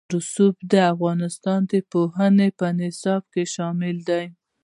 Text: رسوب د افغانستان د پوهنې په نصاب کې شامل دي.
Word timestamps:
رسوب 0.17 0.55
د 0.71 0.73
افغانستان 0.93 1.59
د 1.71 1.73
پوهنې 1.91 2.49
په 2.59 2.67
نصاب 2.79 3.23
کې 3.33 3.43
شامل 3.53 3.97
دي. 4.09 4.23